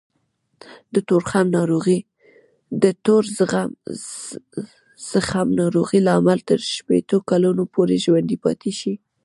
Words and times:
د 2.79 2.85
تور 3.05 3.23
زخم 5.11 5.47
ناروغۍ 5.59 5.99
لامل 6.07 6.39
تر 6.49 6.59
شپېتو 6.73 7.17
کلونو 7.29 7.63
پورې 7.73 7.95
ژوندی 8.05 8.37
پاتې 8.43 8.71
شي. 8.79 8.93